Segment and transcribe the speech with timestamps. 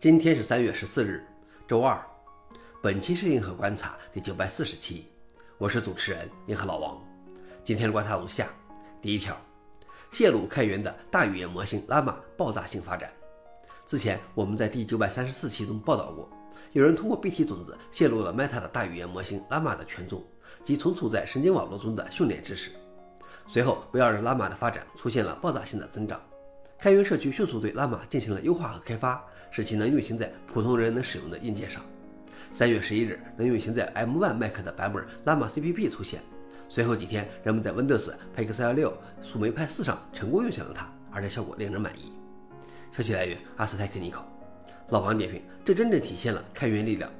[0.00, 1.22] 今天是三月十四日，
[1.68, 2.02] 周二。
[2.80, 5.04] 本期是硬核观察第九百四十期，
[5.58, 6.98] 我是主持人银河老王。
[7.62, 8.48] 今天的观察如下：
[9.02, 9.36] 第一条，
[10.10, 13.12] 泄露开源的大语言模型 Llama 爆炸性发展。
[13.86, 16.26] 之前我们在第九百三十四期中报道过，
[16.72, 20.24] 有人通过 BT 种子泄露了 Meta 的大语言模型 Llama 的权重
[20.64, 22.70] 及存储在神经网络中的训练知识。
[23.46, 26.18] 随后，围绕着 Llama 的发展出现了爆炸性的增长。
[26.80, 31.82] 开源社区迅速对 Llama 进行了优化和开发，使其能运行在普通人能使用的硬件上。
[32.50, 36.22] 三月十一日，能运行在 M1 Mac 的版本 Llama CPP 出现。
[36.70, 42.14] 随后几天，人们在 Windows Pixel 6、树莓派4上成功运行了它，而且效果令人满意。
[42.90, 44.22] 消息来源：阿斯泰克尼口。
[44.88, 47.10] 老王点评：这真正体现了开源力量，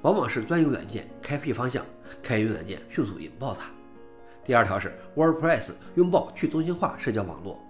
[0.00, 1.84] 往往是专有软件开辟方向，
[2.22, 3.68] 开源软件迅速引爆它。
[4.46, 7.62] 第二条是 WordPress 拥抱去中心化社交网络。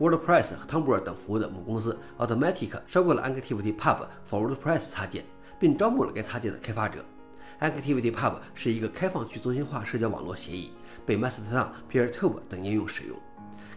[0.00, 5.26] WordPress 和 Tumblr 等服务的母公司 Automatic 收购了 ActivityPub for WordPress 插件，
[5.58, 7.04] 并招募了该插件的开发者。
[7.60, 10.72] ActivityPub 是一个开放去中心化社交网络协议，
[11.04, 13.18] 被 Mastodon、PeerTube 等应用使用。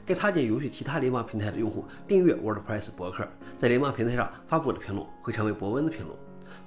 [0.05, 3.27] 该插件允许其他联邦平台的用户订阅 WordPress 博客，
[3.59, 6.17] 在联邦平台上发布的评论会成为博文的评论。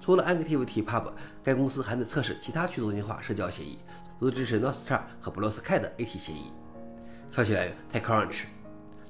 [0.03, 3.79] 除了 ActivityPub，该公司还能测试其他去中心化社交协议，
[4.19, 6.53] 如支持 Nostr 和 Bluesky 的 AT 协议。
[7.31, 8.56] 消息来源：TechCrunch。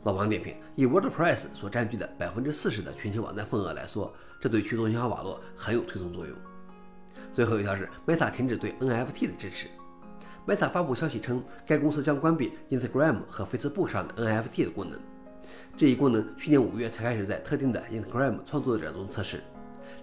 [0.06, 6.36] 老王点评：以 WordPress 所占据的百分之四十的全球网站份额来说，这对去中心化网络很有推动作用。
[7.32, 9.66] 最后一条是 Meta 停止对 NFT 的支持。
[10.46, 14.96] Meta 发布消息称，该公司将关闭 Instagram 和 Facebook 上的 NFT 的功能。
[15.76, 19.42] 这一功能去年五月才开始在特定的 Instagram 创作者中测试，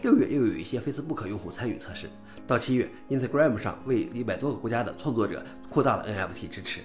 [0.02, 2.10] 六月又有一些 Facebook 用户参与测试，
[2.46, 6.82] 到七月，Instagram 上为一百多个国家的创作者扩大了 NFT 支持。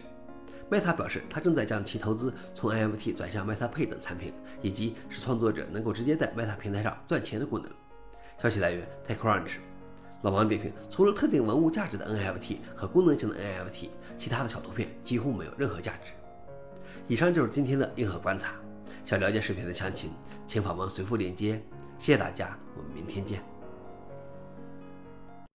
[0.70, 7.70] Meta 表示，它正在将其投资从 NFT 转向 Meta Pay 等产品，以及使创作者能够直接在 Meta 平台上赚钱的功能。
[8.42, 9.52] 消息来源：TechCrunch。
[10.22, 16.12] 老王点评：除了特定文物价值的 NFT 和功能性的 NFT，其他的小图片几乎没有任何价值。
[17.06, 18.54] 以上就是今天的硬核观察。
[19.04, 20.10] 想了解视频的详情，
[20.46, 21.62] 请访问随附链接。
[21.98, 23.57] 谢谢大家，我们明天见。